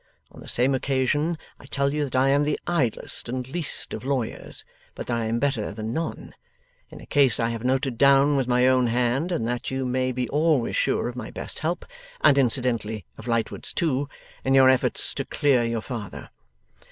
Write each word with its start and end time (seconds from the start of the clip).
On 0.31 0.41
the 0.41 0.47
same 0.49 0.73
occasion 0.73 1.37
I 1.59 1.67
tell 1.67 1.93
you 1.93 2.03
that 2.05 2.15
I 2.15 2.29
am 2.29 2.43
the 2.43 2.59
idlest 2.65 3.29
and 3.29 3.47
least 3.47 3.93
of 3.93 4.03
lawyers, 4.03 4.65
but 4.95 5.05
that 5.05 5.15
I 5.15 5.25
am 5.25 5.37
better 5.37 5.71
than 5.71 5.93
none, 5.93 6.33
in 6.89 6.99
a 6.99 7.05
case 7.05 7.39
I 7.39 7.49
have 7.49 7.63
noted 7.63 7.99
down 7.99 8.35
with 8.35 8.47
my 8.47 8.67
own 8.67 8.87
hand, 8.87 9.31
and 9.31 9.47
that 9.47 9.69
you 9.69 9.85
may 9.85 10.11
be 10.11 10.27
always 10.29 10.75
sure 10.75 11.07
of 11.07 11.15
my 11.15 11.29
best 11.29 11.59
help, 11.59 11.85
and 12.21 12.35
incidentally 12.39 13.05
of 13.15 13.27
Lightwood's 13.27 13.75
too, 13.75 14.09
in 14.43 14.55
your 14.55 14.71
efforts 14.71 15.13
to 15.13 15.23
clear 15.23 15.63
your 15.63 15.81
father. 15.81 16.31